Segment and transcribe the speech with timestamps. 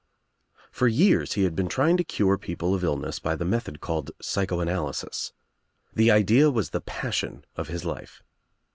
[0.71, 3.81] For years he had been trying to cure people of ill ness by the method
[3.81, 5.31] called psychoanalysis.
[5.93, 8.23] The idea was the passion of his life.